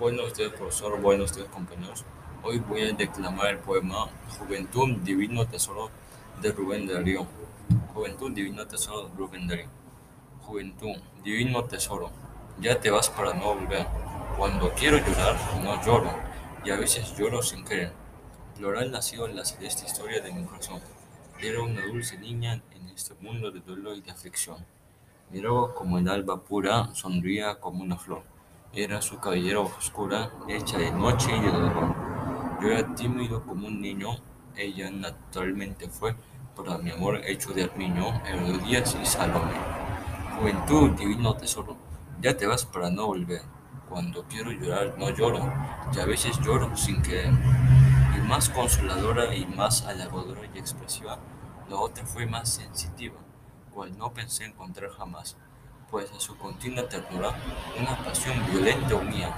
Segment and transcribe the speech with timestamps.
[0.00, 0.98] Buenos días, profesor.
[0.98, 2.06] Buenos días, compañeros.
[2.42, 4.08] Hoy voy a declamar el poema
[4.38, 5.90] Juventud, Divino Tesoro
[6.40, 7.26] de Rubén Darío.
[7.92, 9.68] Juventud, Divino Tesoro de Rubén Darío.
[10.40, 12.10] Juventud, Divino Tesoro,
[12.62, 13.86] ya te vas para no volver.
[14.38, 16.10] Cuando quiero llorar, no lloro,
[16.64, 17.92] y a veces lloro sin querer.
[18.56, 20.80] Floral nació en la celeste historia de mi corazón.
[21.38, 24.64] Era una dulce niña en este mundo de dolor y de aflicción.
[25.30, 28.22] Miró como el alba pura, sonría como una flor.
[28.72, 31.92] Era su cabellera oscura, hecha de noche y de dolor.
[32.62, 34.10] Yo era tímido como un niño,
[34.54, 36.14] ella naturalmente fue,
[36.54, 39.56] para mi amor hecho de armiño, Herodías y Salomé.
[40.38, 41.76] Juventud, divino tesoro,
[42.20, 43.42] ya te vas para no volver.
[43.88, 45.52] Cuando quiero llorar no lloro,
[45.92, 47.32] y a veces lloro sin querer.
[48.16, 51.18] Y más consoladora y más halagadora y expresiva,
[51.68, 53.18] la otra fue más sensitiva,
[53.74, 55.36] cual no pensé encontrar jamás
[55.90, 57.34] pues a su continua ternura
[57.78, 59.34] una pasión violenta unía.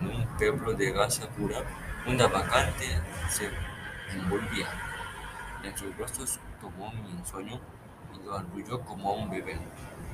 [0.00, 1.62] En un pueblo de gasa pura,
[2.06, 3.50] una vacante se
[4.12, 4.66] envolvía.
[5.62, 7.60] En sus brazos tomó mi ensueño
[8.14, 9.58] y lo arrulló como a un bebé,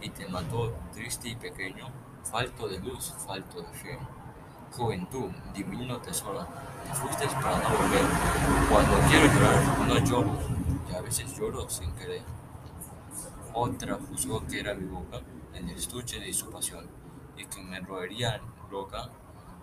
[0.00, 1.88] y te mató triste y pequeño,
[2.24, 3.98] falto de luz, falto de fe.
[4.72, 6.46] Juventud, divino tesoro,
[6.84, 8.04] te fuiste para no volver.
[8.70, 10.38] Cuando quiero llorar, no lloro,
[10.90, 12.22] y a veces lloro sin querer.
[13.54, 15.20] Otra juzgó que era mi boca
[15.66, 16.86] el estuche de su pasión,
[17.36, 19.08] y que me roería roca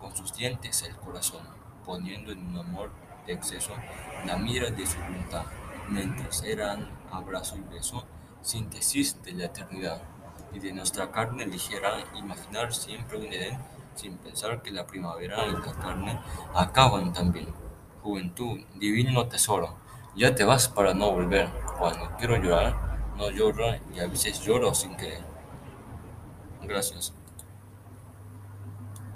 [0.00, 1.42] con sus dientes el corazón,
[1.84, 2.90] poniendo en un amor
[3.26, 3.72] de exceso
[4.26, 5.44] la mira de su voluntad,
[5.88, 8.04] mientras eran abrazo y beso,
[8.42, 10.02] síntesis de la eternidad,
[10.52, 13.58] y de nuestra carne ligera imaginar siempre un Edén,
[13.94, 16.20] sin pensar que la primavera y la carne
[16.54, 17.52] acaban también.
[18.02, 19.76] Juventud, divino tesoro,
[20.14, 21.48] ya te vas para no volver.
[21.78, 25.37] Cuando quiero llorar, no lloro y a veces lloro sin querer.
[26.68, 27.14] Gracias.